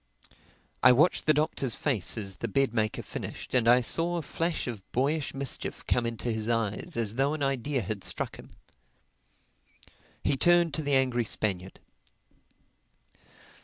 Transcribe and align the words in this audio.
I 0.81 0.93
watched 0.93 1.27
the 1.27 1.33
Doctor's 1.35 1.75
face 1.75 2.17
as 2.17 2.37
the 2.37 2.47
bed 2.47 2.73
maker 2.73 3.03
finished, 3.03 3.53
and 3.53 3.67
I 3.67 3.81
saw 3.81 4.17
a 4.17 4.23
flash 4.23 4.65
of 4.65 4.81
boyish 4.91 5.35
mischief 5.35 5.85
come 5.85 6.07
into 6.07 6.31
his 6.31 6.49
eyes 6.49 6.97
as 6.97 7.17
though 7.21 7.35
an 7.35 7.43
idea 7.43 7.83
had 7.83 8.03
struck 8.03 8.37
him. 8.37 8.49
He 10.23 10.35
turned 10.35 10.73
to 10.73 10.81
the 10.81 10.95
angry 10.95 11.23
Spaniard. 11.25 11.79